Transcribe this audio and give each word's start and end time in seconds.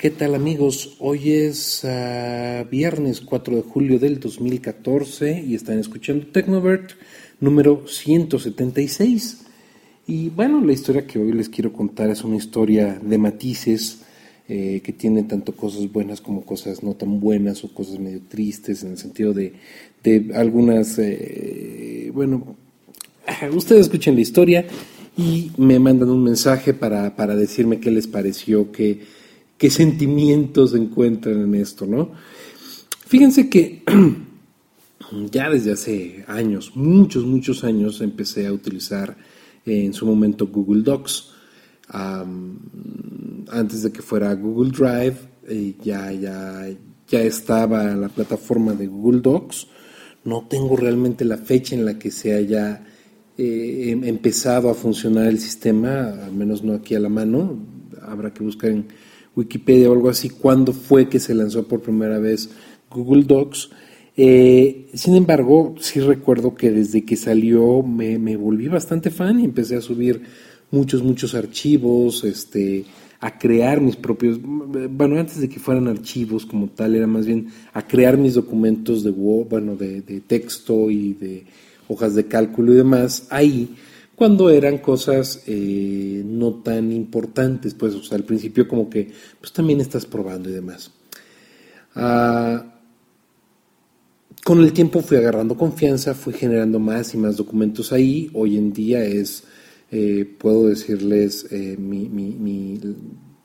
¿Qué 0.00 0.08
tal 0.08 0.34
amigos? 0.34 0.96
Hoy 0.98 1.30
es 1.30 1.84
uh, 1.84 2.66
viernes 2.70 3.20
4 3.20 3.56
de 3.56 3.60
julio 3.60 3.98
del 3.98 4.18
2014 4.18 5.44
y 5.46 5.54
están 5.54 5.78
escuchando 5.78 6.26
Tecnovert 6.28 6.92
número 7.38 7.86
176. 7.86 9.42
Y 10.06 10.30
bueno, 10.30 10.64
la 10.64 10.72
historia 10.72 11.06
que 11.06 11.18
hoy 11.18 11.32
les 11.34 11.50
quiero 11.50 11.74
contar 11.74 12.08
es 12.08 12.24
una 12.24 12.36
historia 12.36 12.98
de 12.98 13.18
matices 13.18 13.98
eh, 14.48 14.80
que 14.82 14.94
tiene 14.94 15.24
tanto 15.24 15.54
cosas 15.54 15.92
buenas 15.92 16.22
como 16.22 16.46
cosas 16.46 16.82
no 16.82 16.94
tan 16.94 17.20
buenas 17.20 17.62
o 17.62 17.74
cosas 17.74 17.98
medio 17.98 18.22
tristes 18.26 18.82
en 18.82 18.92
el 18.92 18.96
sentido 18.96 19.34
de, 19.34 19.52
de 20.02 20.30
algunas, 20.34 20.98
eh, 20.98 22.10
bueno, 22.14 22.56
ustedes 23.52 23.82
escuchen 23.82 24.14
la 24.14 24.22
historia 24.22 24.64
y 25.18 25.50
me 25.58 25.78
mandan 25.78 26.08
un 26.08 26.24
mensaje 26.24 26.72
para, 26.72 27.16
para 27.16 27.36
decirme 27.36 27.80
qué 27.80 27.90
les 27.90 28.06
pareció, 28.06 28.72
qué 28.72 29.19
qué 29.60 29.68
sentimientos 29.68 30.74
encuentran 30.74 31.42
en 31.42 31.54
esto, 31.54 31.84
¿no? 31.84 32.12
Fíjense 33.06 33.50
que 33.50 33.82
ya 35.30 35.50
desde 35.50 35.72
hace 35.72 36.24
años, 36.28 36.72
muchos, 36.74 37.26
muchos 37.26 37.62
años, 37.62 38.00
empecé 38.00 38.46
a 38.46 38.54
utilizar 38.54 39.18
en 39.66 39.92
su 39.92 40.06
momento 40.06 40.46
Google 40.46 40.82
Docs. 40.82 41.34
antes 41.92 43.82
de 43.82 43.92
que 43.92 44.00
fuera 44.00 44.34
Google 44.34 44.70
Drive, 44.70 45.16
eh, 45.46 45.74
ya, 45.84 46.10
ya, 46.10 46.66
ya 47.06 47.20
estaba 47.20 47.84
la 47.94 48.08
plataforma 48.08 48.72
de 48.72 48.86
Google 48.86 49.20
Docs. 49.20 49.66
No 50.24 50.46
tengo 50.48 50.74
realmente 50.74 51.26
la 51.26 51.36
fecha 51.36 51.74
en 51.74 51.84
la 51.84 51.98
que 51.98 52.10
se 52.10 52.32
haya 52.32 52.82
eh, 53.36 53.90
em, 53.90 54.04
empezado 54.04 54.70
a 54.70 54.74
funcionar 54.74 55.26
el 55.26 55.38
sistema, 55.38 56.24
al 56.24 56.32
menos 56.32 56.64
no 56.64 56.72
aquí 56.72 56.94
a 56.94 57.00
la 57.00 57.10
mano. 57.10 57.58
Habrá 58.00 58.32
que 58.32 58.42
buscar 58.42 58.70
en 58.70 58.86
Wikipedia 59.40 59.90
o 59.90 59.92
algo 59.92 60.08
así, 60.08 60.30
cuándo 60.30 60.72
fue 60.72 61.08
que 61.08 61.18
se 61.18 61.34
lanzó 61.34 61.66
por 61.66 61.80
primera 61.80 62.18
vez 62.18 62.50
Google 62.90 63.24
Docs. 63.24 63.70
Eh, 64.16 64.88
sin 64.94 65.16
embargo, 65.16 65.74
sí 65.80 66.00
recuerdo 66.00 66.54
que 66.54 66.70
desde 66.70 67.04
que 67.04 67.16
salió 67.16 67.82
me, 67.82 68.36
volví 68.36 68.68
bastante 68.68 69.10
fan 69.10 69.40
y 69.40 69.44
empecé 69.44 69.76
a 69.76 69.80
subir 69.80 70.22
muchos, 70.70 71.02
muchos 71.02 71.34
archivos, 71.34 72.24
este, 72.24 72.84
a 73.20 73.38
crear 73.38 73.80
mis 73.80 73.96
propios, 73.96 74.38
bueno, 74.42 75.18
antes 75.18 75.40
de 75.40 75.48
que 75.48 75.58
fueran 75.58 75.88
archivos 75.88 76.46
como 76.46 76.68
tal, 76.68 76.94
era 76.94 77.06
más 77.06 77.26
bien 77.26 77.48
a 77.72 77.86
crear 77.86 78.16
mis 78.16 78.34
documentos 78.34 79.02
de, 79.04 79.10
bueno, 79.10 79.76
de, 79.76 80.02
de 80.02 80.20
texto 80.20 80.90
y 80.90 81.14
de 81.14 81.44
hojas 81.88 82.14
de 82.14 82.26
cálculo 82.26 82.72
y 82.72 82.76
demás 82.76 83.26
ahí 83.30 83.74
cuando 84.20 84.50
eran 84.50 84.76
cosas 84.76 85.44
eh, 85.46 86.22
no 86.26 86.56
tan 86.56 86.92
importantes, 86.92 87.72
pues, 87.72 87.94
o 87.94 88.02
sea, 88.02 88.18
al 88.18 88.24
principio 88.24 88.68
como 88.68 88.90
que, 88.90 89.10
pues 89.40 89.50
también 89.50 89.80
estás 89.80 90.04
probando 90.04 90.50
y 90.50 90.52
demás. 90.52 90.90
Ah, 91.94 92.62
con 94.44 94.60
el 94.60 94.74
tiempo 94.74 95.00
fui 95.00 95.16
agarrando 95.16 95.56
confianza, 95.56 96.12
fui 96.12 96.34
generando 96.34 96.78
más 96.78 97.14
y 97.14 97.16
más 97.16 97.38
documentos 97.38 97.94
ahí. 97.94 98.30
Hoy 98.34 98.58
en 98.58 98.74
día 98.74 99.02
es, 99.02 99.44
eh, 99.90 100.30
puedo 100.38 100.68
decirles, 100.68 101.46
eh, 101.50 101.78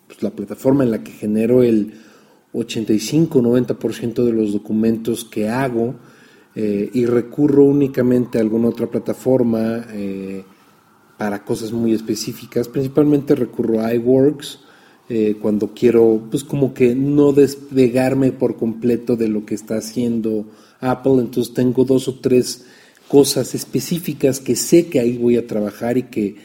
pues, 0.07 0.23
la 0.23 0.31
plataforma 0.31 0.83
en 0.83 0.91
la 0.91 1.01
que 1.01 1.13
genero 1.13 1.63
el 1.63 1.93
85-90% 2.51 4.25
de 4.25 4.33
los 4.33 4.51
documentos 4.51 5.23
que 5.23 5.47
hago 5.47 5.95
y 6.53 7.05
recurro 7.05 7.63
únicamente 7.63 8.37
a 8.37 8.41
alguna 8.41 8.69
otra 8.69 8.87
plataforma 8.87 9.85
para 11.17 11.43
cosas 11.43 11.71
muy 11.71 11.93
específicas. 11.93 12.67
Principalmente 12.67 13.35
recurro 13.35 13.81
a 13.81 13.93
iWorks 13.93 14.59
eh, 15.09 15.37
cuando 15.41 15.73
quiero, 15.73 16.21
pues 16.29 16.43
como 16.43 16.73
que 16.73 16.95
no 16.95 17.31
despegarme 17.31 18.31
por 18.31 18.57
completo 18.57 19.15
de 19.15 19.27
lo 19.27 19.45
que 19.45 19.55
está 19.55 19.77
haciendo 19.77 20.45
Apple. 20.79 21.19
Entonces 21.19 21.53
tengo 21.53 21.85
dos 21.85 22.07
o 22.07 22.15
tres 22.15 22.65
cosas 23.07 23.53
específicas 23.55 24.39
que 24.39 24.55
sé 24.55 24.87
que 24.87 24.99
ahí 24.99 25.17
voy 25.17 25.37
a 25.37 25.47
trabajar 25.47 25.97
y 25.97 26.03
que, 26.03 26.35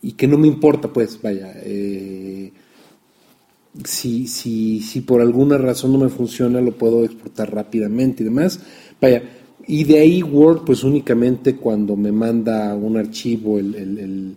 y 0.00 0.12
que 0.12 0.26
no 0.26 0.38
me 0.38 0.46
importa, 0.46 0.92
pues 0.92 1.20
vaya. 1.20 1.52
Eh, 1.56 2.52
si, 3.82 4.28
si, 4.28 4.80
si 4.80 5.00
por 5.00 5.20
alguna 5.20 5.58
razón 5.58 5.92
no 5.92 5.98
me 5.98 6.08
funciona, 6.08 6.60
lo 6.60 6.72
puedo 6.72 7.04
exportar 7.04 7.52
rápidamente 7.52 8.22
y 8.22 8.26
demás. 8.26 8.60
Vaya, 9.00 9.22
y 9.66 9.84
de 9.84 9.98
ahí 9.98 10.22
Word, 10.22 10.64
pues 10.64 10.84
únicamente 10.84 11.56
cuando 11.56 11.96
me 11.96 12.12
manda 12.12 12.74
un 12.74 12.96
archivo 12.96 13.58
el, 13.58 14.36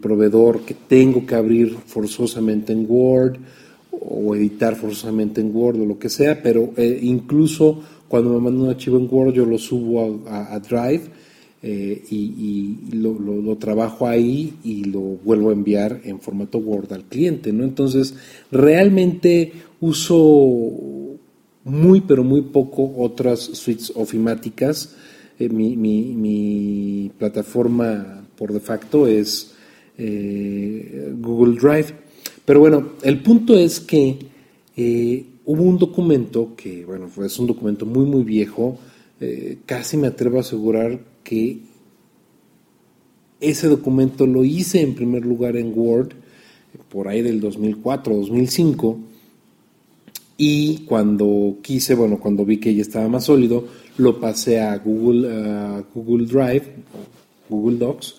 proveedor 0.00 0.60
que 0.60 0.74
tengo 0.74 1.26
que 1.26 1.34
abrir 1.34 1.76
forzosamente 1.86 2.72
en 2.72 2.86
Word 2.88 3.38
o 3.90 4.34
editar 4.36 4.76
forzosamente 4.76 5.40
en 5.40 5.54
Word 5.54 5.80
o 5.80 5.86
lo 5.86 5.98
que 5.98 6.08
sea, 6.08 6.40
pero 6.42 6.72
eh, 6.76 7.00
incluso 7.02 7.80
cuando 8.06 8.30
me 8.30 8.40
manda 8.40 8.64
un 8.64 8.70
archivo 8.70 8.98
en 8.98 9.08
Word 9.10 9.34
yo 9.34 9.44
lo 9.44 9.58
subo 9.58 10.22
a, 10.28 10.58
Drive 10.60 11.02
eh, 11.62 12.04
y, 12.10 12.76
lo, 12.92 13.18
lo, 13.18 13.56
trabajo 13.56 14.06
ahí 14.06 14.54
y 14.62 14.84
lo 14.84 15.00
vuelvo 15.00 15.50
a 15.50 15.54
enviar 15.54 16.00
en 16.04 16.20
formato 16.20 16.58
Word 16.58 16.92
al 16.92 17.04
cliente, 17.04 17.52
¿no? 17.52 17.64
Entonces, 17.64 18.14
realmente 18.52 19.52
uso 19.80 20.14
muy 21.64 22.02
pero 22.02 22.22
muy 22.22 22.42
poco 22.42 22.94
otras 22.98 23.40
suites 23.40 23.92
ofimáticas. 23.96 24.94
Eh, 25.38 25.48
mi, 25.48 27.10
plataforma 27.18 28.26
por 28.36 28.52
de 28.52 28.60
facto 28.60 29.06
es 29.06 29.54
eh, 29.98 31.12
Google 31.18 31.58
Drive. 31.58 31.86
Pero 32.44 32.60
bueno, 32.60 32.92
el 33.02 33.22
punto 33.22 33.56
es 33.56 33.80
que 33.80 34.18
eh, 34.76 35.26
hubo 35.44 35.62
un 35.62 35.78
documento 35.78 36.54
que, 36.56 36.84
bueno, 36.84 37.08
es 37.24 37.38
un 37.38 37.46
documento 37.46 37.86
muy 37.86 38.04
muy 38.04 38.22
viejo, 38.22 38.78
casi 39.64 39.96
me 39.96 40.08
atrevo 40.08 40.36
a 40.36 40.40
asegurar 40.40 41.00
que 41.22 41.60
ese 43.40 43.68
documento 43.68 44.26
lo 44.26 44.44
hice 44.44 44.82
en 44.82 44.94
primer 44.94 45.24
lugar 45.24 45.56
en 45.56 45.72
Word, 45.74 46.10
por 46.90 47.08
ahí 47.08 47.22
del 47.22 47.40
2004, 47.40 48.16
2005 48.16 48.98
y 50.36 50.78
cuando 50.78 51.58
quise, 51.62 51.94
bueno, 51.94 52.18
cuando 52.18 52.44
vi 52.44 52.58
que 52.58 52.74
ya 52.74 52.82
estaba 52.82 53.08
más 53.08 53.24
sólido, 53.24 53.64
lo 53.98 54.18
pasé 54.18 54.60
a 54.60 54.76
Google, 54.78 55.84
Google 55.94 56.26
Drive, 56.26 56.74
Google 57.48 57.78
Docs, 57.78 58.16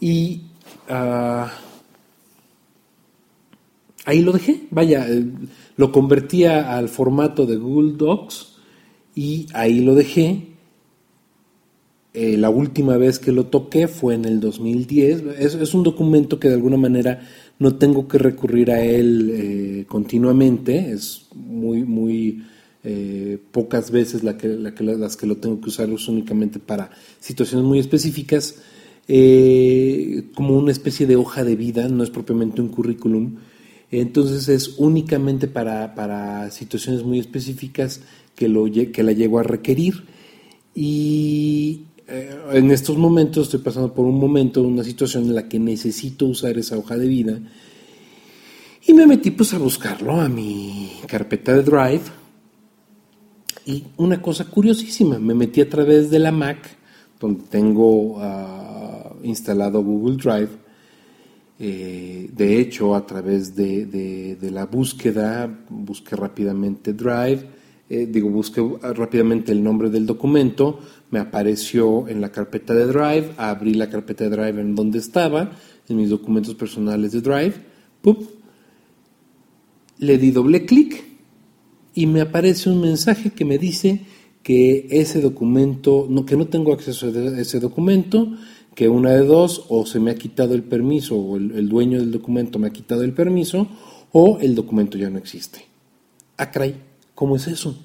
y 0.00 0.42
ah, 0.88 1.50
ahí 4.04 4.22
lo 4.22 4.32
dejé. 4.32 4.62
Vaya, 4.70 5.06
eh, 5.08 5.24
lo 5.76 5.92
convertía 5.92 6.76
al 6.76 6.88
formato 6.88 7.46
de 7.46 7.56
Google 7.56 7.92
Docs 7.96 8.56
y 9.14 9.46
ahí 9.54 9.80
lo 9.80 9.94
dejé. 9.94 10.48
Eh, 12.12 12.36
la 12.36 12.50
última 12.50 12.96
vez 12.96 13.18
que 13.18 13.30
lo 13.30 13.46
toqué 13.46 13.86
fue 13.86 14.14
en 14.14 14.24
el 14.24 14.40
2010. 14.40 15.22
Es, 15.38 15.54
es 15.54 15.74
un 15.74 15.84
documento 15.84 16.40
que 16.40 16.48
de 16.48 16.54
alguna 16.54 16.76
manera 16.76 17.20
no 17.60 17.76
tengo 17.76 18.08
que 18.08 18.18
recurrir 18.18 18.70
a 18.70 18.82
él 18.82 19.30
eh, 19.32 19.84
continuamente, 19.86 20.92
es 20.92 21.26
muy, 21.34 21.84
muy 21.84 22.42
eh, 22.82 23.38
pocas 23.52 23.90
veces 23.90 24.22
que, 24.38 24.48
las 24.48 25.16
que 25.16 25.26
lo 25.26 25.36
tengo 25.36 25.60
que 25.60 25.68
usar. 25.68 25.90
Es 25.90 26.08
únicamente 26.08 26.58
para 26.58 26.90
situaciones 27.20 27.66
muy 27.66 27.78
específicas, 27.78 28.56
eh, 29.08 30.30
como 30.34 30.56
una 30.56 30.72
especie 30.72 31.06
de 31.06 31.16
hoja 31.16 31.44
de 31.44 31.54
vida, 31.54 31.86
no 31.88 32.02
es 32.02 32.08
propiamente 32.08 32.62
un 32.62 32.68
currículum, 32.68 33.36
entonces 33.90 34.48
es 34.48 34.78
únicamente 34.78 35.46
para, 35.46 36.50
situaciones 36.50 37.04
muy 37.04 37.18
específicas 37.18 38.00
que, 38.36 38.48
lo, 38.48 38.64
que 38.64 39.02
la 39.02 39.12
llego 39.12 39.38
a 39.38 39.42
requerir. 39.42 40.04
Y 40.74 41.82
eh, 42.10 42.40
en 42.52 42.70
estos 42.70 42.96
momentos 42.96 43.44
estoy 43.44 43.60
pasando 43.60 43.94
por 43.94 44.04
un 44.06 44.18
momento, 44.18 44.62
una 44.62 44.84
situación 44.84 45.24
en 45.24 45.34
la 45.34 45.48
que 45.48 45.58
necesito 45.58 46.26
usar 46.26 46.58
esa 46.58 46.76
hoja 46.76 46.96
de 46.96 47.06
vida. 47.06 47.38
Y 48.86 48.94
me 48.94 49.06
metí 49.06 49.30
pues 49.30 49.54
a 49.54 49.58
buscarlo 49.58 50.20
a 50.20 50.28
mi 50.28 50.92
carpeta 51.06 51.54
de 51.54 51.62
Drive. 51.62 52.02
Y 53.66 53.84
una 53.98 54.20
cosa 54.20 54.46
curiosísima, 54.46 55.18
me 55.18 55.34
metí 55.34 55.60
a 55.60 55.68
través 55.68 56.10
de 56.10 56.18
la 56.18 56.32
Mac 56.32 56.80
donde 57.20 57.44
tengo 57.50 58.16
ah, 58.18 59.12
instalado 59.22 59.82
Google 59.82 60.16
Drive. 60.16 60.48
Eh, 61.58 62.30
de 62.32 62.58
hecho, 62.58 62.94
a 62.94 63.06
través 63.06 63.54
de, 63.54 64.38
la 64.50 64.64
búsqueda, 64.64 65.46
busqué 65.68 66.16
rápidamente 66.16 66.94
Drive, 66.94 67.46
eh, 67.90 68.06
digo, 68.06 68.30
busqué 68.30 68.62
rápidamente 68.94 69.50
el 69.50 69.64
nombre 69.64 69.90
del 69.90 70.06
documento, 70.06 70.78
me 71.10 71.18
apareció 71.18 72.06
en 72.06 72.20
la 72.20 72.30
carpeta 72.30 72.72
de 72.72 72.86
Drive, 72.86 73.32
abrí 73.36 73.74
la 73.74 73.90
carpeta 73.90 74.22
de 74.24 74.30
Drive 74.30 74.60
en 74.60 74.76
donde 74.76 75.00
estaba, 75.00 75.50
en 75.88 75.96
mis 75.96 76.08
documentos 76.08 76.54
personales 76.54 77.10
de 77.10 77.20
Drive, 77.20 77.54
le 79.98 80.18
di 80.18 80.30
doble 80.30 80.64
clic 80.66 81.04
y 81.92 82.06
me 82.06 82.20
aparece 82.20 82.70
un 82.70 82.80
mensaje 82.80 83.30
que 83.30 83.44
me 83.44 83.58
dice 83.58 84.02
que 84.44 84.86
ese 84.90 85.20
documento, 85.20 86.06
no, 86.08 86.24
que 86.24 86.36
no 86.36 86.46
tengo 86.46 86.72
acceso 86.72 87.08
a 87.08 87.40
ese 87.40 87.58
documento, 87.58 88.32
que 88.76 88.88
una 88.88 89.10
de 89.10 89.24
dos, 89.24 89.66
o 89.68 89.84
se 89.84 89.98
me 89.98 90.12
ha 90.12 90.14
quitado 90.14 90.54
el 90.54 90.62
permiso, 90.62 91.16
o 91.16 91.36
el, 91.36 91.50
el 91.50 91.68
dueño 91.68 91.98
del 91.98 92.12
documento 92.12 92.60
me 92.60 92.68
ha 92.68 92.72
quitado 92.72 93.02
el 93.02 93.12
permiso, 93.12 93.66
o 94.12 94.38
el 94.40 94.54
documento 94.54 94.96
ya 94.96 95.10
no 95.10 95.18
existe. 95.18 95.66
Ah, 96.36 96.50
¿cómo 97.20 97.36
es 97.36 97.48
eso? 97.48 97.76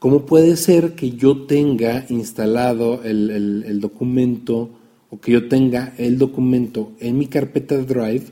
¿Cómo 0.00 0.26
puede 0.26 0.56
ser 0.56 0.96
que 0.96 1.12
yo 1.12 1.42
tenga 1.46 2.04
instalado 2.08 3.04
el, 3.04 3.78
documento 3.80 4.68
o 5.10 5.20
que 5.20 5.30
yo 5.30 5.46
tenga 5.46 5.94
el 5.96 6.18
documento 6.18 6.90
en 6.98 7.16
mi 7.16 7.28
carpeta 7.28 7.76
de 7.76 7.84
Drive, 7.84 8.24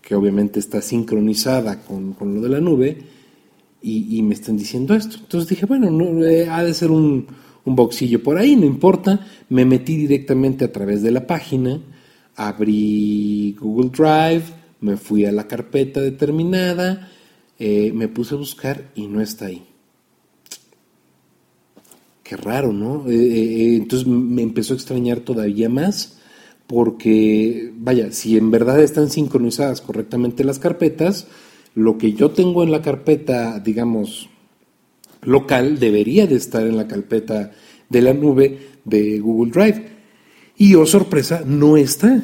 que 0.00 0.14
obviamente 0.14 0.60
está 0.60 0.80
sincronizada 0.80 1.82
con, 1.84 2.16
lo 2.18 2.40
de 2.40 2.48
la 2.48 2.60
nube, 2.60 3.02
y, 3.82 4.22
me 4.22 4.32
están 4.32 4.56
diciendo 4.56 4.94
esto? 4.94 5.18
Entonces 5.20 5.50
dije, 5.50 5.66
bueno, 5.66 5.90
no, 5.90 6.24
eh, 6.24 6.48
ha 6.48 6.64
de 6.64 6.72
ser 6.72 6.90
un, 6.90 7.26
un 7.66 7.76
boxillo 7.76 8.22
por 8.22 8.38
ahí, 8.38 8.56
no 8.56 8.64
importa. 8.64 9.26
Me 9.50 9.66
metí 9.66 9.94
directamente 9.94 10.64
a 10.64 10.72
través 10.72 11.02
de 11.02 11.10
la 11.10 11.26
página, 11.26 11.82
abrí 12.34 13.54
Google 13.60 13.90
Drive, 13.90 14.44
me 14.80 14.96
fui 14.96 15.26
a 15.26 15.32
la 15.32 15.46
carpeta 15.46 16.00
determinada, 16.00 17.10
eh, 17.58 17.92
me 17.92 18.08
puse 18.08 18.34
a 18.34 18.38
buscar 18.38 18.90
y 18.94 19.06
no 19.06 19.20
está 19.20 19.46
ahí. 19.46 19.66
Qué 22.22 22.36
raro, 22.36 22.72
¿no? 22.72 23.08
Eh, 23.08 23.14
eh, 23.14 23.76
entonces 23.76 24.08
me 24.08 24.42
empezó 24.42 24.72
a 24.72 24.76
extrañar 24.76 25.20
todavía 25.20 25.68
más 25.68 26.18
porque, 26.66 27.72
vaya, 27.76 28.10
si 28.12 28.38
en 28.38 28.50
verdad 28.50 28.82
están 28.82 29.10
sincronizadas 29.10 29.82
correctamente 29.82 30.44
las 30.44 30.58
carpetas, 30.58 31.26
lo 31.74 31.98
que 31.98 32.14
yo 32.14 32.30
tengo 32.30 32.62
en 32.62 32.70
la 32.70 32.80
carpeta, 32.80 33.60
digamos, 33.60 34.30
local, 35.22 35.78
debería 35.78 36.26
de 36.26 36.36
estar 36.36 36.66
en 36.66 36.76
la 36.76 36.88
carpeta 36.88 37.52
de 37.88 38.02
la 38.02 38.14
nube 38.14 38.58
de 38.84 39.18
Google 39.20 39.52
Drive. 39.52 39.88
Y 40.56 40.74
oh 40.76 40.86
sorpresa, 40.86 41.42
no 41.44 41.76
está. 41.76 42.22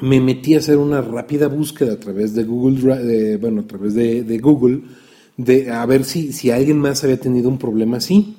Me 0.00 0.20
metí 0.20 0.54
a 0.54 0.58
hacer 0.58 0.76
una 0.76 1.00
rápida 1.00 1.48
búsqueda 1.48 1.94
a 1.94 2.00
través 2.00 2.34
de 2.34 2.44
Google 2.44 2.80
Drive, 2.80 3.36
bueno, 3.38 3.62
a 3.62 3.66
través 3.66 3.94
de 3.94 4.38
Google, 4.38 4.80
de 5.36 5.70
a 5.70 5.84
ver 5.86 6.04
si, 6.04 6.32
si 6.32 6.50
alguien 6.50 6.78
más 6.78 7.04
había 7.04 7.20
tenido 7.20 7.48
un 7.48 7.58
problema 7.58 7.98
así. 7.98 8.36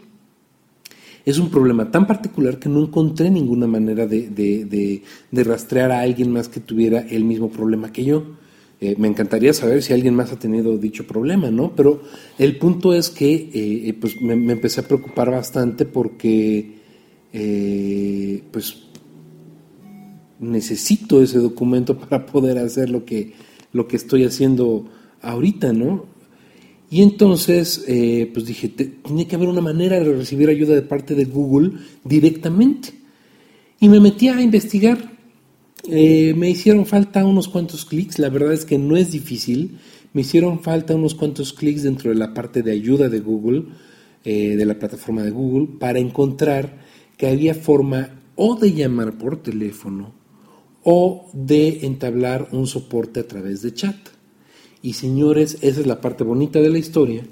Es 1.28 1.40
un 1.40 1.50
problema 1.50 1.92
tan 1.92 2.08
particular 2.08 2.58
que 2.58 2.70
no 2.70 2.82
encontré 2.82 3.30
ninguna 3.30 3.68
manera 3.68 4.08
de, 4.08 5.04
rastrear 5.34 5.92
a 5.92 6.00
alguien 6.00 6.32
más 6.32 6.48
que 6.48 6.62
tuviera 6.62 7.02
el 7.02 7.26
mismo 7.26 7.50
problema 7.50 7.92
que 7.92 8.06
yo. 8.06 8.24
Eh, 8.80 8.96
me 8.98 9.10
encantaría 9.10 9.52
saber 9.52 9.84
si 9.84 9.92
alguien 9.92 10.16
más 10.16 10.32
ha 10.32 10.40
tenido 10.40 10.78
dicho 10.78 11.06
problema, 11.06 11.52
¿no? 11.52 11.76
Pero 11.76 12.02
el 12.38 12.58
punto 12.58 12.94
es 12.94 13.10
que 13.10 13.34
eh, 13.34 13.50
eh, 13.90 13.98
pues 14.00 14.22
me, 14.22 14.36
empecé 14.36 14.80
a 14.80 14.88
preocupar 14.88 15.30
bastante 15.30 15.84
porque 15.84 16.78
pues 18.50 18.87
necesito 20.40 21.22
ese 21.22 21.40
documento 21.40 21.98
para 22.00 22.26
poder 22.26 22.58
hacer 22.58 22.90
lo 22.90 23.06
que, 23.06 23.34
lo 23.74 23.88
que 23.88 23.98
estoy 23.98 24.24
haciendo 24.24 24.86
ahorita, 25.22 25.74
¿no? 25.74 26.06
Y 26.90 27.02
entonces, 27.02 27.84
eh, 27.88 28.30
pues 28.34 28.46
dije, 28.46 28.70
tiene 28.70 29.28
que 29.28 29.36
haber 29.36 29.50
una 29.50 29.62
manera 29.62 30.00
de 30.00 30.14
recibir 30.14 30.48
ayuda 30.48 30.74
de 30.74 30.84
parte 30.84 31.16
de 31.16 31.26
Google 31.26 31.72
directamente. 32.06 32.94
Y 33.80 33.90
me 33.90 34.00
metí 34.00 34.30
a 34.30 34.42
investigar. 34.42 35.12
Eh, 35.90 36.34
me 36.36 36.50
hicieron 36.50 36.86
falta 36.86 37.26
unos 37.26 37.50
cuantos 37.50 37.86
clics, 37.86 38.20
la 38.20 38.30
verdad 38.30 38.54
es 38.54 38.66
que 38.66 38.78
no 38.78 38.96
es 38.96 39.12
difícil. 39.12 39.80
Me 40.14 40.22
hicieron 40.22 40.62
falta 40.62 40.96
unos 40.96 41.14
cuantos 41.14 41.52
clics 41.52 41.84
dentro 41.84 42.10
de 42.10 42.16
la 42.16 42.34
parte 42.34 42.64
de 42.64 42.72
ayuda 42.72 43.10
de 43.10 43.20
Google, 43.20 43.66
eh, 44.24 44.56
de 44.56 44.66
la 44.66 44.80
plataforma 44.80 45.24
de 45.24 45.32
Google, 45.32 45.68
para 45.80 46.00
encontrar 46.00 46.78
que 47.18 47.28
había 47.28 47.54
forma 47.54 48.22
o 48.36 48.56
de 48.56 48.74
llamar 48.74 49.18
por 49.18 49.44
teléfono 49.44 50.17
o 50.90 51.26
de 51.34 51.80
entablar 51.86 52.48
un 52.54 52.66
soporte 52.66 53.20
a 53.20 53.28
través 53.28 53.62
de 53.62 53.74
chat. 53.74 53.98
Y 54.82 54.94
señores, 54.94 55.58
esa 55.62 55.82
es 55.82 55.86
la 55.86 56.00
parte 56.00 56.24
bonita 56.24 56.62
de 56.62 56.70
la 56.70 56.78
historia. 56.78 57.26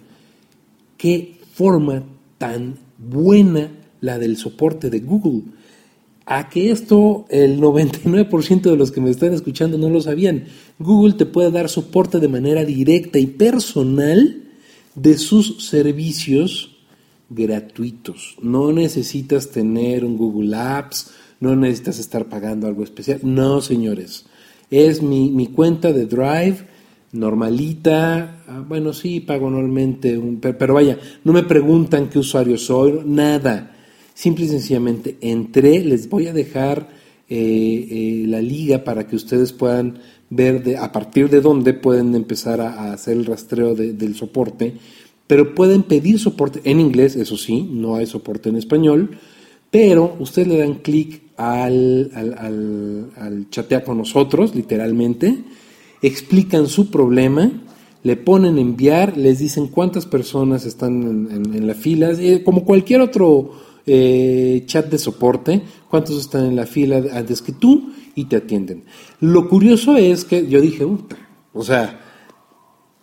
Qué 0.97 1.37
forma 1.53 2.03
tan 2.37 2.75
buena 2.97 3.71
la 4.01 4.19
del 4.19 4.35
soporte 4.35 4.89
de 4.89 4.99
Google. 4.99 5.43
A 6.25 6.49
que 6.49 6.69
esto 6.69 7.27
el 7.29 7.61
99% 7.61 8.61
de 8.63 8.75
los 8.75 8.91
que 8.91 8.99
me 8.99 9.09
están 9.09 9.31
escuchando 9.31 9.77
no 9.77 9.89
lo 9.89 10.01
sabían. 10.01 10.47
Google 10.77 11.13
te 11.13 11.25
puede 11.25 11.49
dar 11.49 11.69
soporte 11.69 12.19
de 12.19 12.27
manera 12.27 12.65
directa 12.65 13.19
y 13.19 13.27
personal 13.27 14.43
de 14.95 15.17
sus 15.17 15.65
servicios 15.65 16.75
gratuitos. 17.29 18.35
No 18.41 18.73
necesitas 18.73 19.49
tener 19.49 20.03
un 20.03 20.17
Google 20.17 20.57
Apps, 20.57 21.11
no 21.45 21.55
necesitas 21.55 21.99
estar 21.99 22.25
pagando 22.25 22.67
algo 22.67 22.83
especial. 22.83 23.19
No, 23.23 23.61
señores. 23.61 24.25
Es 24.69 25.01
mi, 25.01 25.29
mi 25.31 25.47
cuenta 25.47 25.93
de 25.93 26.05
Drive 26.05 26.65
normalita, 27.15 28.43
ah, 28.47 28.63
bueno, 28.67 28.93
sí, 28.93 29.21
pago 29.21 29.49
normalmente, 29.49 30.17
un, 30.17 30.39
pero 30.39 30.73
vaya, 30.73 30.97
no 31.23 31.33
me 31.33 31.43
preguntan 31.43 32.09
qué 32.09 32.19
usuario 32.19 32.57
soy, 32.57 33.01
nada. 33.05 33.71
Simple 34.13 34.45
y 34.45 34.49
sencillamente 34.49 35.17
entré, 35.21 35.83
les 35.83 36.09
voy 36.09 36.27
a 36.27 36.33
dejar 36.33 36.89
eh, 37.27 37.87
eh, 37.89 38.25
la 38.27 38.41
liga 38.41 38.83
para 38.83 39.07
que 39.07 39.15
ustedes 39.15 39.51
puedan 39.51 39.99
ver 40.29 40.63
de, 40.63 40.77
a 40.77 40.91
partir 40.91 41.29
de 41.29 41.41
dónde 41.41 41.73
pueden 41.73 42.15
empezar 42.15 42.61
a, 42.61 42.93
hacer 42.93 43.17
el 43.17 43.25
rastreo 43.25 43.75
del 43.75 44.15
soporte, 44.15 44.75
pero 45.27 45.55
pueden 45.55 45.83
pedir 45.83 46.19
soporte 46.19 46.61
en 46.65 46.79
inglés, 46.79 47.15
eso 47.15 47.37
sí, 47.37 47.63
no 47.63 47.95
hay 47.95 48.05
soporte 48.05 48.49
en 48.49 48.57
español, 48.57 49.17
pero 49.71 50.15
ustedes 50.19 50.47
le 50.47 50.57
dan 50.57 50.75
clic 50.75 51.21
al, 51.37 52.11
al, 52.13 53.11
al, 53.17 53.49
chatear 53.49 53.83
con 53.83 53.97
nosotros, 53.97 54.55
literalmente, 54.55 55.43
explican 56.01 56.67
su 56.67 56.89
problema, 56.89 57.51
le 58.03 58.15
ponen 58.15 58.57
enviar, 58.57 59.17
les 59.17 59.39
dicen 59.39 59.67
cuántas 59.67 60.05
personas 60.05 60.65
están 60.65 61.27
en, 61.31 61.67
la 61.67 61.73
fila, 61.73 62.11
eh, 62.11 62.43
como 62.43 62.63
cualquier 62.63 63.01
otro 63.01 63.51
eh, 63.85 64.63
chat 64.65 64.89
de 64.89 64.97
soporte, 64.97 65.61
cuántos 65.89 66.19
están 66.19 66.45
en 66.45 66.55
la 66.55 66.65
fila 66.65 67.03
antes 67.13 67.41
que 67.41 67.51
tú 67.51 67.91
y 68.13 68.25
te 68.25 68.37
atienden. 68.37 68.83
Lo 69.19 69.49
curioso 69.49 69.97
es 69.97 70.23
que 70.23 70.47
yo 70.47 70.61
dije, 70.61 70.85
o 71.53 71.63
sea, 71.63 72.04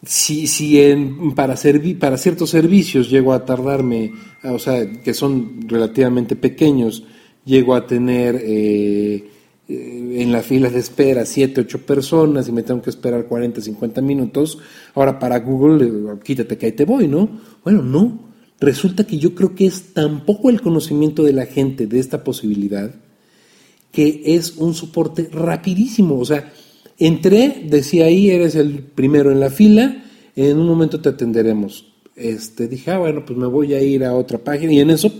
si, 0.04 0.46
si 0.46 0.80
en, 0.80 1.34
para, 1.34 1.54
para 1.98 2.16
ciertos 2.16 2.50
servicios 2.50 3.10
llego 3.10 3.32
a 3.32 3.44
tardarme, 3.44 4.12
o 4.42 4.58
sea, 4.58 4.90
que 4.90 5.14
son 5.14 5.68
relativamente 5.68 6.36
pequeños, 6.36 7.04
llego 7.44 7.74
a 7.74 7.86
tener 7.86 8.40
eh, 8.42 9.28
en 9.68 10.32
la 10.32 10.42
fila 10.42 10.70
de 10.70 10.80
espera 10.80 11.24
7, 11.24 11.60
8 11.62 11.78
personas 11.86 12.48
y 12.48 12.52
me 12.52 12.62
tengo 12.62 12.82
que 12.82 12.90
esperar 12.90 13.26
40, 13.26 13.60
50 13.60 14.00
minutos, 14.00 14.58
ahora 14.94 15.18
para 15.18 15.38
Google, 15.40 16.18
quítate 16.22 16.58
que 16.58 16.66
ahí 16.66 16.72
te 16.72 16.84
voy, 16.84 17.08
¿no? 17.08 17.40
Bueno, 17.64 17.82
no. 17.82 18.32
Resulta 18.60 19.04
que 19.04 19.18
yo 19.18 19.34
creo 19.34 19.56
que 19.56 19.66
es 19.66 19.92
tan 19.92 20.24
poco 20.24 20.48
el 20.48 20.60
conocimiento 20.60 21.24
de 21.24 21.32
la 21.32 21.46
gente 21.46 21.88
de 21.88 21.98
esta 21.98 22.22
posibilidad 22.22 22.94
que 23.92 24.22
es 24.24 24.56
un 24.56 24.74
soporte 24.74 25.28
rapidísimo. 25.30 26.18
O 26.18 26.24
sea, 26.24 26.52
entré, 27.06 27.64
decía 27.68 28.06
ahí, 28.06 28.30
eres 28.30 28.54
el 28.54 28.80
primero 28.80 29.30
en 29.30 29.40
la 29.40 29.50
fila, 29.50 30.04
en 30.36 30.58
un 30.58 30.66
momento 30.66 31.00
te 31.00 31.08
atenderemos. 31.10 31.92
Este, 32.14 32.68
dije, 32.68 32.90
ah, 32.90 32.98
bueno, 32.98 33.24
pues 33.24 33.38
me 33.38 33.46
voy 33.46 33.74
a 33.74 33.82
ir 33.82 34.04
a 34.04 34.14
otra 34.14 34.38
página 34.38 34.72
y 34.72 34.80
en 34.80 34.90
eso 34.90 35.10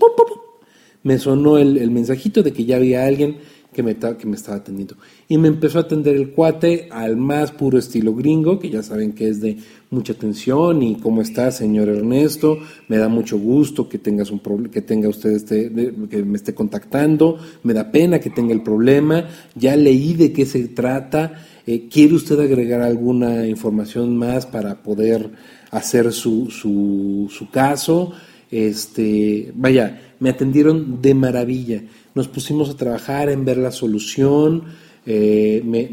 me 1.03 1.19
sonó 1.19 1.59
el, 1.59 1.91
mensajito 1.91 2.43
de 2.43 2.53
que 2.53 2.65
ya 2.65 2.77
había 2.77 3.07
alguien 3.07 3.37
que 3.73 3.83
me, 3.83 3.97
que 3.97 4.27
me 4.27 4.37
estaba 4.37 4.59
atendiendo. 4.59 4.97
Y 5.29 5.39
me 5.39 5.49
empezó 5.49 5.79
a 5.79 5.83
atender 5.83 6.15
el 6.15 6.31
cuate 6.31 6.89
al 6.91 7.17
más 7.17 7.53
puro 7.53 7.79
estilo 7.79 8.15
gringo, 8.15 8.59
que 8.59 8.71
ya 8.71 8.83
saben 8.83 9.13
que 9.13 9.29
es 9.29 9.41
de 9.41 9.57
mucha 9.91 10.13
atención 10.13 10.83
y 10.83 10.97
cómo 10.97 11.23
está, 11.23 11.51
señor 11.51 11.89
Ernesto, 11.89 12.59
me 12.89 12.99
da 12.99 13.09
mucho 13.09 13.39
gusto 13.39 13.89
que 13.89 13.99
tengas 13.99 14.31
un 14.31 14.41
que 14.71 14.83
tenga 14.83 15.09
usted 15.09 15.31
este, 15.31 15.71
que 16.09 16.23
me 16.23 16.37
esté 16.37 16.55
contactando, 16.55 17.39
me 17.63 17.73
da 17.73 17.91
pena 17.91 18.19
que 18.19 18.31
tenga 18.31 18.53
el 18.53 18.63
problema, 18.63 19.27
ya 19.55 19.75
leí 19.77 20.15
de 20.15 20.33
qué 20.33 20.45
se 20.45 20.69
trata, 20.69 21.47
eh, 21.67 21.89
¿quiere 21.91 22.15
usted 22.15 22.41
agregar 22.41 22.83
alguna 22.83 23.47
información 23.47 24.17
más 24.17 24.47
para 24.47 24.83
poder 24.83 25.31
hacer 25.71 26.13
su, 26.13 26.51
su, 26.51 27.31
su 27.31 27.51
caso? 27.51 28.13
Este, 28.51 29.51
vaya, 29.55 30.15
me 30.21 30.31
atendieron 30.31 31.01
de 31.01 31.15
maravilla. 31.15 31.83
Nos 32.15 32.29
pusimos 32.29 32.69
a 32.71 32.77
trabajar 32.77 33.31
en 33.31 33.45
ver 33.45 33.57
la 33.57 33.73
solución, 33.73 34.65
eh, 35.07 35.63
me, 35.65 35.89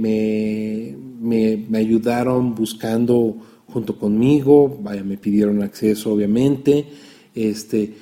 me, 1.19 1.77
ayudaron 1.77 2.53
buscando 2.53 3.37
junto 3.67 3.97
conmigo, 3.97 4.79
vaya, 4.81 5.03
me 5.03 5.17
pidieron 5.17 5.63
acceso 5.63 6.13
obviamente, 6.13 6.85
este, 7.33 7.93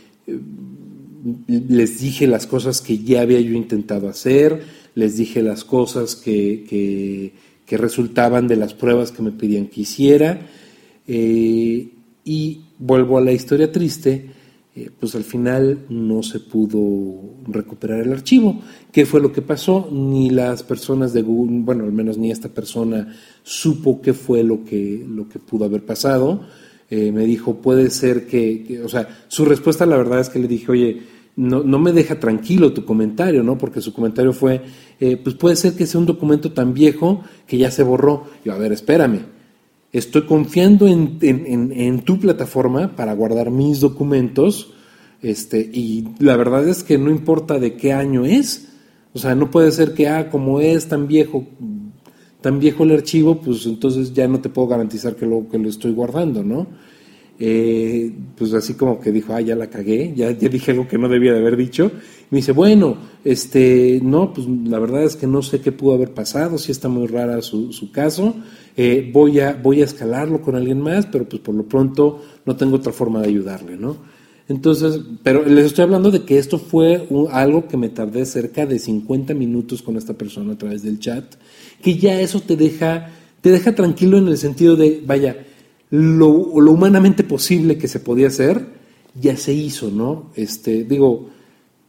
les 1.47 1.99
dije 1.99 2.27
las 2.27 2.47
cosas 2.47 2.81
que 2.81 2.97
ya 2.99 3.21
había 3.21 3.39
yo 3.39 3.53
intentado 3.53 4.09
hacer, 4.09 4.63
les 4.95 5.17
dije 5.17 5.41
las 5.43 5.63
cosas 5.63 6.15
que, 6.15 6.65
que, 6.67 7.33
resultaban 7.75 8.47
de 8.47 8.55
las 8.55 8.73
pruebas 8.73 9.11
que 9.11 9.21
me 9.21 9.31
pedían 9.31 9.67
que 9.67 9.81
hiciera, 9.81 10.39
eh, 11.05 11.89
y 12.23 12.61
vuelvo 12.79 13.17
a 13.17 13.21
la 13.21 13.33
historia 13.33 13.71
triste, 13.71 14.31
eh, 14.75 14.91
pues 14.99 15.15
al 15.15 15.23
final 15.23 15.85
no 15.89 16.21
se 16.21 16.39
pudo 16.39 17.37
recuperar 17.47 18.01
el 18.01 18.13
archivo. 18.13 18.61
¿Qué 18.91 19.07
fue 19.07 19.19
lo 19.19 19.31
que 19.31 19.41
pasó? 19.41 19.89
Ni 19.91 20.29
las 20.29 20.61
personas 20.61 21.13
de 21.13 21.23
Google, 21.23 21.61
bueno, 21.61 21.83
al 21.83 21.91
menos 21.91 22.19
ni 22.19 22.29
esta 22.29 22.49
persona 22.49 23.11
supo 23.41 24.01
qué 24.01 24.13
fue 24.13 24.43
lo 24.43 24.63
que, 24.63 25.03
lo 25.09 25.27
que 25.27 25.39
pudo 25.39 25.65
haber 25.65 25.83
pasado. 25.83 26.41
Eh, 26.91 27.11
me 27.11 27.25
dijo, 27.25 27.55
puede 27.55 27.89
ser 27.89 28.27
que, 28.27 28.81
o 28.85 28.87
sea, 28.87 29.07
su 29.27 29.45
respuesta 29.45 29.85
la 29.87 29.97
verdad 29.97 30.19
es 30.19 30.29
que 30.29 30.39
le 30.39 30.47
dije, 30.47 30.71
oye, 30.71 31.01
no, 31.37 31.63
no 31.63 31.79
me 31.79 31.91
deja 31.91 32.19
tranquilo 32.19 32.71
tu 32.71 32.85
comentario, 32.85 33.41
¿no? 33.41 33.57
Porque 33.57 33.81
su 33.81 33.93
comentario 33.93 34.31
fue, 34.31 34.61
eh, 34.99 35.17
pues 35.17 35.35
puede 35.35 35.55
ser 35.55 35.73
que 35.73 35.85
sea 35.85 35.99
un 35.99 36.05
documento 36.05 36.51
tan 36.51 36.73
viejo 36.73 37.23
que 37.45 37.57
ya 37.57 37.71
se 37.71 37.83
borró. 37.83 38.25
Yo, 38.43 38.53
a 38.53 38.57
ver, 38.57 38.71
espérame, 38.71 39.21
estoy 39.91 40.23
confiando 40.23 40.87
en, 40.87 41.17
en, 41.21 41.71
en, 41.71 42.01
tu 42.01 42.19
plataforma 42.19 42.95
para 42.95 43.13
guardar 43.13 43.51
mis 43.51 43.79
documentos, 43.79 44.73
este, 45.21 45.59
y 45.59 46.09
la 46.19 46.35
verdad 46.35 46.67
es 46.67 46.83
que 46.83 46.97
no 46.97 47.09
importa 47.09 47.59
de 47.59 47.75
qué 47.75 47.93
año 47.93 48.25
es, 48.25 48.69
o 49.13 49.19
sea, 49.19 49.35
no 49.35 49.49
puede 49.49 49.71
ser 49.71 49.93
que, 49.93 50.07
ah, 50.07 50.29
como 50.29 50.59
es 50.59 50.87
tan 50.87 51.07
viejo, 51.07 51.45
tan 52.41 52.59
viejo 52.59 52.83
el 52.83 52.91
archivo, 52.91 53.41
pues 53.41 53.65
entonces 53.65 54.13
ya 54.13 54.27
no 54.27 54.39
te 54.41 54.49
puedo 54.49 54.67
garantizar 54.67 55.15
que 55.15 55.25
lo, 55.25 55.47
que 55.49 55.57
lo 55.57 55.69
estoy 55.69 55.91
guardando, 55.91 56.43
¿no? 56.43 56.67
Eh, 57.39 58.11
pues 58.35 58.53
así 58.53 58.73
como 58.73 58.99
que 58.99 59.11
dijo, 59.11 59.33
ah, 59.33 59.41
ya 59.41 59.55
la 59.55 59.67
cagué, 59.67 60.13
ya, 60.15 60.31
ya 60.31 60.49
dije 60.49 60.71
algo 60.71 60.87
que 60.87 60.97
no 60.97 61.07
debía 61.07 61.33
de 61.33 61.39
haber 61.39 61.55
dicho. 61.55 61.91
Me 62.29 62.37
dice, 62.37 62.51
bueno, 62.51 62.97
este, 63.23 63.99
no, 64.03 64.33
pues 64.33 64.47
la 64.47 64.79
verdad 64.79 65.03
es 65.03 65.15
que 65.15 65.27
no 65.27 65.41
sé 65.41 65.61
qué 65.61 65.71
pudo 65.71 65.93
haber 65.93 66.13
pasado, 66.13 66.57
sí 66.57 66.71
está 66.71 66.89
muy 66.89 67.07
rara 67.07 67.41
su, 67.41 67.71
su 67.71 67.91
caso, 67.91 68.35
eh, 68.75 69.09
voy, 69.13 69.39
a, 69.39 69.53
voy 69.53 69.81
a 69.81 69.85
escalarlo 69.85 70.41
con 70.41 70.55
alguien 70.55 70.81
más, 70.81 71.05
pero 71.05 71.29
pues 71.29 71.41
por 71.41 71.55
lo 71.55 71.63
pronto 71.63 72.21
no 72.45 72.55
tengo 72.55 72.77
otra 72.77 72.91
forma 72.91 73.21
de 73.21 73.27
ayudarle, 73.27 73.77
¿no? 73.77 73.97
Entonces, 74.49 75.01
pero 75.23 75.43
les 75.43 75.65
estoy 75.65 75.83
hablando 75.83 76.09
de 76.09 76.23
que 76.23 76.37
esto 76.37 76.57
fue 76.57 77.05
algo 77.31 77.67
que 77.67 77.75
me 77.75 77.89
tardé 77.89 78.25
cerca 78.25 78.65
de 78.65 78.79
50 78.79 79.33
minutos 79.33 79.81
con 79.81 79.97
esta 79.97 80.13
persona 80.13 80.53
a 80.53 80.57
través 80.57 80.83
del 80.83 80.99
chat 80.99 81.35
que 81.81 81.97
ya 81.97 82.19
eso 82.21 82.39
te 82.39 82.55
deja, 82.55 83.09
te 83.41 83.51
deja 83.51 83.75
tranquilo 83.75 84.17
en 84.17 84.27
el 84.27 84.37
sentido 84.37 84.75
de, 84.75 85.01
vaya, 85.05 85.46
lo, 85.89 86.27
humanamente 86.27 87.23
posible 87.23 87.77
que 87.77 87.87
se 87.87 87.99
podía 87.99 88.27
hacer, 88.27 88.65
ya 89.15 89.37
se 89.37 89.53
hizo, 89.53 89.89
¿no? 89.89 90.31
Este, 90.35 90.83
digo, 90.83 91.29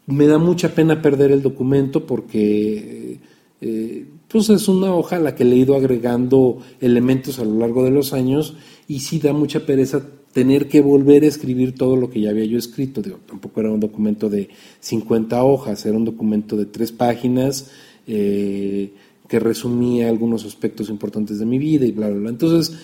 me 0.07 0.27
da 0.27 0.39
mucha 0.39 0.75
pena 0.75 1.03
perder 1.03 1.33
el 1.33 1.43
documento 1.43 2.07
porque 2.07 3.19
eh, 3.61 4.07
pues 4.29 4.51
es 4.51 4.69
una 4.69 4.95
hoja 4.95 5.17
a 5.17 5.21
la 5.21 5.35
que 5.35 5.45
le 5.45 5.57
he 5.57 5.59
ido 5.59 5.75
agregando 5.75 6.59
elementos 6.81 7.39
a 7.39 7.45
lo 7.45 7.59
largo 7.59 7.85
de 7.85 7.91
los 7.91 8.13
años 8.13 8.55
y 8.87 9.01
sí 9.01 9.19
da 9.19 9.33
mucha 9.33 9.67
pereza 9.67 10.03
tener 10.33 10.69
que 10.69 10.81
volver 10.81 11.25
a 11.25 11.27
escribir 11.27 11.75
todo 11.75 11.97
lo 11.97 12.11
que 12.11 12.21
ya 12.21 12.31
había 12.31 12.45
yo 12.45 12.59
escrito. 12.59 13.03
Digo, 13.03 13.19
tampoco 13.27 13.61
era 13.61 13.71
un 13.71 13.81
documento 13.81 14.29
de 14.29 14.49
50 14.81 15.43
hojas, 15.43 15.85
era 15.85 15.97
un 15.97 16.05
documento 16.05 16.57
de 16.57 16.67
tres 16.67 16.93
páginas. 16.93 17.71
Eh, 18.07 18.93
que 19.29 19.39
resumía 19.39 20.09
algunos 20.09 20.45
aspectos 20.47 20.89
importantes 20.89 21.39
de 21.39 21.45
mi 21.45 21.59
vida 21.59 21.85
y 21.85 21.93
bla, 21.93 22.09
bla, 22.09 22.19
bla. 22.19 22.31
Entonces, 22.31 22.77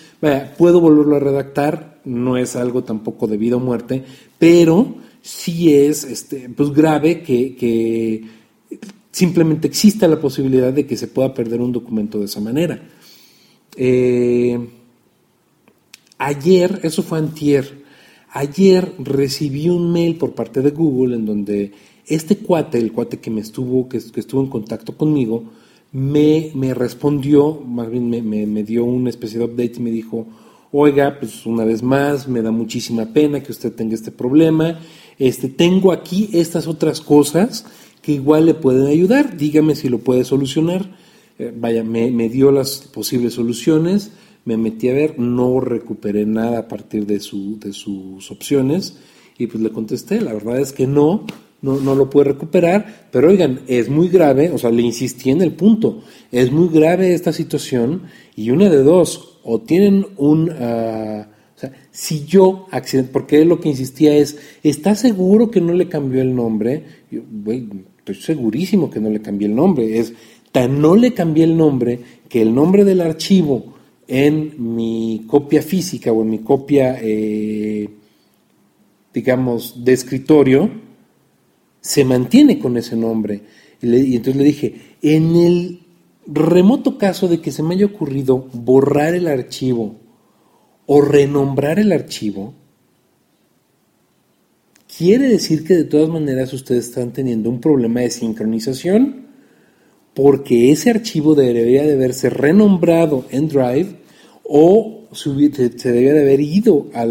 puedo 0.57 0.79
volverlo 0.79 1.15
a 1.15 1.19
redactar, 1.19 1.99
no 2.05 2.37
es 2.37 2.55
algo 2.55 2.83
tampoco 2.83 3.25
de 3.25 3.37
vida 3.37 3.55
o 3.55 3.59
muerte, 3.59 4.03
pero 4.37 4.95
sí 5.23 5.73
es 5.73 6.03
este, 6.03 6.47
pues 6.49 6.71
grave 6.71 7.23
que, 7.23 7.55
que 7.55 8.25
simplemente 9.11 9.67
exista 9.67 10.07
la 10.07 10.21
posibilidad 10.21 10.71
de 10.71 10.85
que 10.85 10.95
se 10.95 11.07
pueda 11.07 11.33
perder 11.33 11.61
un 11.61 11.71
documento 11.71 12.19
de 12.19 12.25
esa 12.25 12.39
manera. 12.39 12.79
Eh, 13.75 14.59
ayer, 16.19 16.79
eso 16.83 17.01
fue 17.01 17.17
antier, 17.17 17.83
ayer 18.29 18.93
recibí 18.99 19.67
un 19.67 19.91
mail 19.91 20.17
por 20.17 20.35
parte 20.35 20.61
de 20.61 20.69
Google 20.69 21.15
en 21.15 21.25
donde 21.25 21.71
este 22.05 22.37
cuate, 22.37 22.77
el 22.77 22.91
cuate 22.91 23.17
que 23.17 23.31
me 23.31 23.41
estuvo, 23.41 23.89
que 23.89 23.97
estuvo 23.97 24.41
en 24.41 24.49
contacto 24.49 24.95
conmigo, 24.95 25.45
me, 25.91 26.51
me 26.53 26.73
respondió, 26.73 27.53
más 27.65 27.89
bien 27.89 28.09
me, 28.09 28.21
me, 28.21 28.63
dio 28.63 28.83
una 28.83 29.09
especie 29.09 29.39
de 29.39 29.45
update 29.45 29.75
y 29.77 29.79
me 29.79 29.91
dijo, 29.91 30.27
oiga, 30.71 31.17
pues 31.19 31.45
una 31.45 31.63
vez 31.63 31.81
más, 31.83 32.27
me 32.27 32.41
da 32.41 32.51
muchísima 32.51 33.13
pena 33.13 33.41
que 33.41 33.51
usted 33.51 33.73
tenga 33.73 33.95
este 33.95 34.11
problema, 34.11 34.79
este, 35.17 35.47
tengo 35.47 35.91
aquí 35.91 36.29
estas 36.33 36.67
otras 36.67 36.99
cosas 36.99 37.65
que 38.01 38.11
igual 38.11 38.45
le 38.45 38.53
pueden 38.53 38.87
ayudar, 38.87 39.37
dígame 39.37 39.75
si 39.75 39.89
lo 39.89 39.99
puede 39.99 40.25
solucionar. 40.25 40.95
Eh, 41.39 41.53
vaya, 41.55 41.83
me, 41.83 42.11
me, 42.11 42.29
dio 42.29 42.51
las 42.51 42.79
posibles 42.81 43.33
soluciones, 43.33 44.11
me 44.45 44.57
metí 44.57 44.89
a 44.89 44.93
ver, 44.93 45.19
no 45.19 45.59
recuperé 45.59 46.25
nada 46.25 46.59
a 46.59 46.67
partir 46.67 47.05
de, 47.05 47.19
su, 47.19 47.59
de 47.59 47.73
sus 47.73 48.31
opciones 48.31 48.99
y 49.37 49.47
pues 49.47 49.61
le 49.61 49.71
contesté, 49.71 50.21
la 50.21 50.33
verdad 50.33 50.59
es 50.59 50.71
que 50.71 50.87
no, 50.87 51.25
no, 51.61 51.79
no 51.79 51.95
lo 51.95 52.09
puede 52.09 52.29
recuperar, 52.29 53.07
pero 53.11 53.29
oigan, 53.29 53.61
es 53.67 53.89
muy 53.89 54.09
grave, 54.09 54.51
o 54.51 54.57
sea, 54.57 54.71
le 54.71 54.81
insistí 54.81 55.31
en 55.31 55.41
el 55.41 55.53
punto, 55.53 56.03
es 56.31 56.51
muy 56.51 56.69
grave 56.69 57.13
esta 57.13 57.33
situación 57.33 58.03
y 58.35 58.51
una 58.51 58.69
de 58.69 58.83
dos, 58.83 59.39
o 59.43 59.61
tienen 59.61 60.07
un... 60.17 60.49
Uh, 60.49 61.35
o 61.55 61.57
sea, 61.57 61.71
si 61.89 62.25
yo, 62.25 62.67
porque 63.13 63.45
lo 63.45 63.61
que 63.61 63.69
insistía 63.69 64.13
es, 64.13 64.37
¿está 64.61 64.93
seguro 64.93 65.49
que 65.49 65.61
no 65.61 65.71
le 65.71 65.87
cambió 65.87 66.21
el 66.21 66.35
nombre? 66.35 66.83
Yo, 67.09 67.21
estoy 67.99 68.15
segurísimo 68.15 68.89
que 68.89 68.99
no 68.99 69.09
le 69.09 69.21
cambié 69.21 69.47
el 69.47 69.55
nombre. 69.55 69.97
Es 69.97 70.13
tan 70.51 70.81
no 70.81 70.95
le 70.95 71.13
cambié 71.13 71.45
el 71.45 71.57
nombre 71.57 71.99
que 72.29 72.41
el 72.41 72.53
nombre 72.53 72.83
del 72.83 73.01
archivo 73.01 73.73
en 74.07 74.75
mi 74.75 75.23
copia 75.27 75.61
física 75.61 76.11
o 76.11 76.21
en 76.21 76.29
mi 76.29 76.39
copia, 76.39 76.97
eh, 77.01 77.89
digamos, 79.13 79.83
de 79.83 79.93
escritorio, 79.93 80.69
se 81.85 82.03
mantiene 82.03 82.57
con 82.57 82.77
ese 82.77 82.95
nombre. 82.95 83.41
Y, 83.79 84.15
entonces 84.15 84.35
le 84.35 84.43
dije, 84.43 84.81
en 85.03 85.35
el 85.35 85.81
remoto 86.25 86.97
caso 86.97 87.27
de 87.27 87.41
que 87.41 87.51
se 87.51 87.61
me 87.61 87.75
haya 87.75 87.85
ocurrido 87.85 88.47
borrar 88.53 89.13
el 89.13 89.27
archivo 89.27 89.95
o 90.87 91.01
renombrar 91.01 91.77
el 91.77 91.91
archivo, 91.91 92.55
quiere 94.97 95.29
decir 95.29 95.63
que 95.63 95.75
de 95.75 95.83
todas 95.83 96.09
maneras 96.09 96.53
ustedes 96.53 96.87
están 96.87 97.13
teniendo 97.13 97.51
un 97.51 97.61
problema 97.61 97.99
de 97.99 98.09
sincronización 98.09 99.27
porque 100.15 100.71
ese 100.71 100.89
archivo 100.89 101.35
debería 101.35 101.83
de 101.83 101.93
haberse 101.93 102.31
renombrado 102.31 103.25
en 103.29 103.47
Drive 103.47 103.97
o 104.43 105.07
se, 105.11 105.29
debería 105.29 106.13
de 106.13 106.21
haber 106.21 106.39
ido 106.39 106.87
a 106.95 107.05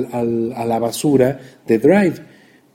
la 0.64 0.78
basura 0.80 1.38
de 1.64 1.78
Drive 1.78 2.33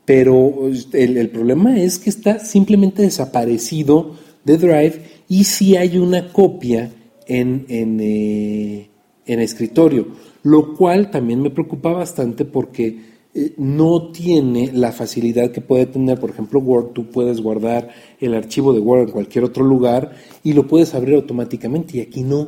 pero 0.10 0.72
el, 0.94 1.30
problema 1.30 1.80
es 1.80 2.00
que 2.00 2.10
está 2.10 2.40
simplemente 2.40 3.04
desaparecido 3.04 4.16
de 4.44 4.58
Drive 4.58 5.02
y 5.30 5.44
si 5.44 5.78
hay 5.78 6.00
una 6.00 6.34
copia 6.34 6.92
en, 7.28 7.68
en, 7.70 8.00
eh, 8.02 8.90
en 9.28 9.40
escritorio, 9.40 10.08
lo 10.42 10.76
cual 10.76 11.12
también 11.12 11.44
me 11.44 11.52
preocupa 11.52 11.92
bastante 11.92 12.44
porque 12.44 12.98
eh, 13.36 13.54
no 13.58 14.10
tiene 14.12 14.72
la 14.74 14.92
facilidad 14.92 15.52
que 15.52 15.62
puede 15.62 15.86
tener, 15.86 16.20
por 16.20 16.32
ejemplo, 16.32 16.60
Word. 16.60 16.94
Tú 16.94 17.12
puedes 17.12 17.40
guardar 17.40 17.90
el 18.20 18.34
archivo 18.34 18.74
de 18.74 18.80
Word 18.80 19.10
en 19.10 19.12
cualquier 19.12 19.44
otro 19.44 19.64
lugar 19.64 20.14
y 20.44 20.54
lo 20.54 20.66
puedes 20.66 20.96
abrir 20.96 21.18
automáticamente 21.18 22.00
y 22.00 22.02
aquí 22.02 22.24
no. 22.24 22.48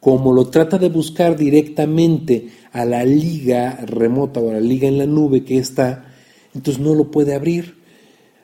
Como 0.00 0.32
lo 0.32 0.46
trata 0.46 0.78
de 0.78 0.88
buscar 0.88 1.36
directamente 1.36 2.48
a 2.72 2.86
la 2.86 3.04
liga 3.04 3.80
remota 3.84 4.40
o 4.40 4.48
a 4.48 4.54
la 4.54 4.60
liga 4.60 4.88
en 4.88 4.96
la 4.96 5.04
nube 5.04 5.44
que 5.44 5.58
está, 5.58 6.08
entonces 6.54 6.82
no 6.82 6.94
lo 6.94 7.10
puede 7.10 7.34
abrir. 7.34 7.76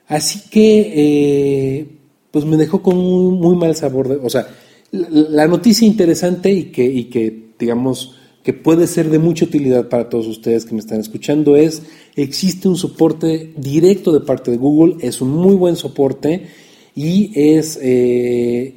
Así 0.06 0.48
que, 0.50 0.92
eh, 0.94 1.86
pues 2.30 2.44
me 2.44 2.56
dejó 2.56 2.82
con 2.82 2.96
un 2.96 3.40
muy 3.40 3.56
mal 3.56 3.74
sabor. 3.76 4.08
De, 4.08 4.16
o 4.16 4.30
sea, 4.30 4.48
la, 4.90 5.46
noticia 5.46 5.86
interesante 5.86 6.50
y 6.50 6.64
que, 6.64 6.84
y 6.84 7.04
que, 7.04 7.50
digamos, 7.58 8.14
que 8.42 8.54
puede 8.54 8.86
ser 8.86 9.10
de 9.10 9.18
mucha 9.18 9.44
utilidad 9.44 9.88
para 9.88 10.08
todos 10.08 10.26
ustedes 10.26 10.64
que 10.64 10.72
me 10.72 10.80
están 10.80 11.00
escuchando 11.00 11.56
es, 11.56 11.82
existe 12.16 12.68
un 12.68 12.76
soporte 12.76 13.52
directo 13.56 14.12
de 14.12 14.20
parte 14.20 14.50
de 14.50 14.56
Google, 14.56 14.96
es 15.00 15.20
un 15.20 15.30
muy 15.30 15.54
buen 15.54 15.76
soporte 15.76 16.46
y 16.94 17.30
es... 17.34 17.78
Eh, 17.82 18.74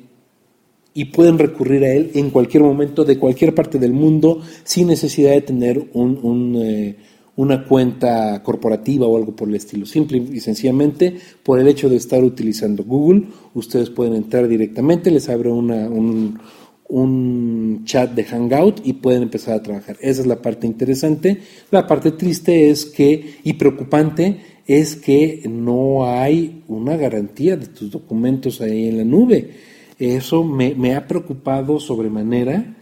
y 0.94 1.06
pueden 1.06 1.40
recurrir 1.40 1.84
a 1.86 1.94
él 1.94 2.12
en 2.16 2.32
cualquier 2.32 2.64
momento 2.64 3.06
de 3.06 3.18
cualquier 3.18 3.56
parte 3.56 3.80
del 3.80 3.94
mundo 3.94 4.42
sin 4.64 4.88
necesidad 4.88 5.32
de 5.32 5.42
tener 5.42 5.90
un, 5.94 6.56
eh, 6.62 6.98
una 7.42 7.66
cuenta 7.66 8.44
corporativa 8.44 9.08
o 9.08 9.18
algo 9.18 9.36
por 9.36 9.50
el 9.50 9.56
estilo. 9.56 9.88
Simple 9.88 10.20
y 10.32 10.40
sencillamente, 10.40 11.18
por 11.42 11.60
el 11.60 11.68
hecho 11.68 11.90
de 11.90 11.96
estar 11.96 12.24
utilizando 12.24 12.84
Google, 12.84 13.24
ustedes 13.56 13.90
pueden 13.90 14.14
entrar 14.14 14.48
directamente, 14.48 15.10
les 15.10 15.28
abre 15.28 15.50
una, 15.50 15.90
un, 15.90 16.40
un 16.88 17.82
chat 17.84 18.14
de 18.14 18.26
Hangout 18.26 18.86
y 18.86 18.94
pueden 18.94 19.24
empezar 19.24 19.56
a 19.56 19.64
trabajar. 19.64 19.98
Esa 20.02 20.22
es 20.22 20.28
la 20.28 20.40
parte 20.40 20.68
interesante. 20.68 21.40
La 21.72 21.88
parte 21.88 22.12
triste 22.12 22.70
es 22.70 22.86
que, 22.86 23.38
y 23.44 23.54
preocupante, 23.54 24.38
es 24.68 24.96
que 24.96 25.42
no 25.50 26.06
hay 26.06 26.62
una 26.68 26.96
garantía 26.96 27.58
de 27.58 27.66
tus 27.66 27.90
documentos 27.90 28.62
ahí 28.62 28.88
en 28.88 28.98
la 29.00 29.04
nube. 29.04 29.50
Eso 29.98 30.44
me, 30.44 30.76
me 30.76 30.94
ha 30.94 31.08
preocupado 31.08 31.80
sobremanera 31.80 32.78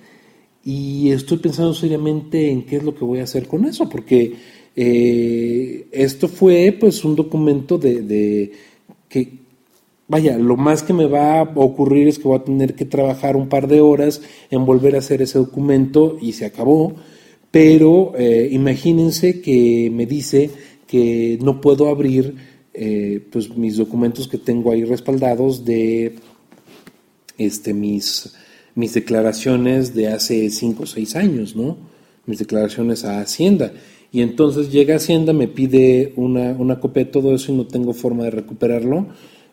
y 0.63 1.11
estoy 1.11 1.37
pensando 1.37 1.73
seriamente 1.73 2.49
en 2.49 2.65
qué 2.65 2.77
es 2.77 2.83
lo 2.83 2.93
que 2.93 3.05
voy 3.05 3.19
a 3.19 3.23
hacer 3.23 3.47
con 3.47 3.65
eso, 3.65 3.87
porque 3.89 4.35
Eh, 4.81 5.87
esto 5.91 6.29
fue 6.29 6.75
pues 6.79 7.03
un 7.03 7.13
documento 7.15 7.77
de, 7.77 8.51
que, 9.09 9.39
vaya, 10.07 10.37
lo 10.37 10.55
más 10.55 10.83
que 10.83 10.93
me 10.93 11.05
va 11.05 11.39
a 11.39 11.43
ocurrir 11.43 12.07
es 12.07 12.17
que 12.17 12.29
voy 12.29 12.37
a 12.39 12.45
tener 12.45 12.75
que 12.75 12.85
trabajar 12.85 13.35
un 13.35 13.49
par 13.49 13.67
de 13.67 13.81
horas 13.81 14.21
en 14.49 14.65
volver 14.65 14.95
a 14.95 14.99
hacer 14.99 15.21
ese 15.21 15.37
documento 15.37 16.17
y 16.21 16.31
se 16.31 16.45
acabó. 16.45 16.95
Pero 17.51 18.13
eh, 18.17 18.47
imagínense 18.51 19.41
que 19.41 19.91
me 19.91 20.05
dice 20.05 20.49
que 20.87 21.37
no 21.41 21.59
puedo 21.59 21.89
abrir 21.89 22.35
eh, 22.73 23.19
pues 23.31 23.49
mis 23.57 23.75
documentos 23.75 24.29
que 24.29 24.37
tengo 24.37 24.71
ahí 24.71 24.85
respaldados 24.85 25.65
de 25.65 26.15
este, 27.37 27.73
mis, 27.73 28.33
mis 28.79 28.93
declaraciones 28.93 29.93
de 29.93 30.07
hace 30.07 30.49
cinco 30.49 30.83
o 30.83 30.85
seis 30.85 31.17
años, 31.17 31.53
¿no? 31.53 31.77
Mis 32.25 32.39
declaraciones 32.39 33.03
a 33.03 33.19
Hacienda. 33.19 33.73
Y 34.09 34.21
entonces 34.21 34.71
llega 34.71 34.95
Hacienda, 34.95 35.33
me 35.33 35.49
pide 35.49 36.13
una, 36.15 36.51
una 36.51 36.79
copia 36.79 37.03
de 37.03 37.11
todo 37.11 37.35
eso 37.35 37.51
y 37.51 37.57
no 37.57 37.67
tengo 37.67 37.91
forma 37.91 38.23
de 38.23 38.31
recuperarlo. 38.31 39.07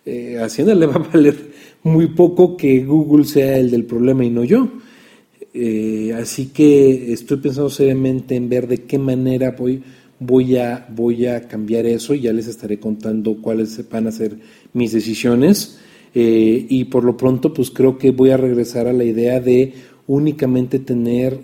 Eh, 0.04 0.38
Hacienda 0.40 0.74
le 0.76 0.86
va 0.86 0.94
a 0.94 1.10
valer 1.12 1.34
muy 1.82 2.06
poco 2.06 2.56
que 2.56 2.84
Google 2.84 3.24
sea 3.24 3.58
el 3.58 3.72
del 3.72 3.84
problema 3.84 4.24
y 4.24 4.30
no 4.30 4.44
yo. 4.44 4.68
Eh, 5.52 6.14
así 6.16 6.50
que 6.54 7.12
estoy 7.12 7.38
pensando 7.38 7.68
seriamente 7.68 8.36
en 8.36 8.48
ver 8.48 8.68
de 8.68 8.84
qué 8.84 8.96
manera 8.96 9.56
voy, 9.58 9.82
voy, 10.20 10.56
a, 10.56 10.86
voy 10.88 11.26
a 11.26 11.48
cambiar 11.48 11.84
eso 11.86 12.14
ya 12.14 12.32
les 12.32 12.46
estaré 12.46 12.78
contando 12.78 13.42
cuáles 13.42 13.88
van 13.90 14.06
a 14.06 14.12
ser 14.12 14.36
mis 14.72 14.92
decisiones. 14.92 15.80
Eh, 16.18 16.66
y 16.70 16.84
por 16.84 17.04
lo 17.04 17.14
pronto, 17.14 17.52
pues 17.52 17.70
creo 17.70 17.98
que 17.98 18.10
voy 18.10 18.30
a 18.30 18.38
regresar 18.38 18.86
a 18.86 18.94
la 18.94 19.04
idea 19.04 19.38
de 19.38 19.74
únicamente 20.06 20.78
tener 20.78 21.40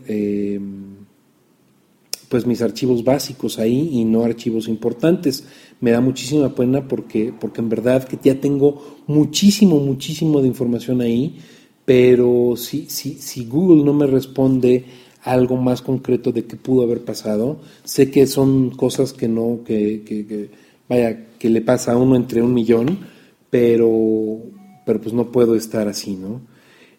pues 2.31 2.47
mis 2.47 2.62
archivos 2.62 3.05
básicos 3.05 3.59
ahí 3.59 3.91
y 3.93 4.07
no 4.07 4.25
archivos 4.25 4.67
importantes. 4.67 5.45
Me 5.83 5.91
da 5.91 6.00
muchísima 6.00 6.55
pena 6.55 6.88
porque, 6.88 7.31
porque 7.38 7.61
en 7.61 7.69
verdad 7.69 8.05
que 8.05 8.19
ya 8.23 8.41
tengo 8.41 9.02
muchísimo, 9.07 9.79
muchísimo 9.79 10.41
de 10.41 10.49
información 10.49 11.02
ahí, 11.02 11.37
pero 11.85 12.55
si, 12.57 12.87
si, 12.88 13.17
si 13.17 13.45
Google 13.45 13.85
no 13.85 13.93
me 13.93 14.07
responde 14.07 14.87
algo 15.25 15.59
más 15.59 15.83
concreto 15.83 16.33
de 16.33 16.47
qué 16.47 16.57
pudo 16.57 16.85
haber 16.85 17.05
pasado, 17.05 17.61
sé 17.85 18.11
que 18.11 18.26
son 18.26 18.71
cosas 18.71 19.12
que 19.12 19.29
no, 19.29 19.61
que, 19.67 20.02
que, 20.02 20.49
vaya, 20.88 21.26
que 21.38 21.50
le 21.50 21.61
pasa 21.61 21.93
a 21.93 21.99
uno 21.99 22.17
entre 22.17 22.41
un 22.41 22.55
millón, 22.55 22.99
pero, 23.50 24.38
pero 24.85 25.01
pues 25.01 25.15
no 25.15 25.33
puedo 25.33 25.55
estar 25.55 25.89
así, 25.89 26.17
¿no? 26.17 26.43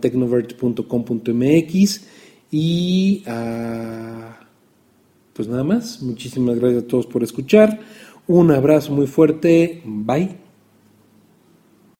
tecnovert.com.mx 0.00 2.00
y 2.50 3.22
ah, 3.26 4.40
pues 5.32 5.48
nada 5.48 5.64
más, 5.64 6.02
muchísimas 6.02 6.58
gracias 6.58 6.84
a 6.84 6.86
todos 6.86 7.06
por 7.06 7.22
escuchar, 7.22 7.80
un 8.26 8.50
abrazo 8.50 8.92
muy 8.92 9.06
fuerte, 9.06 9.80
bye. 9.84 10.43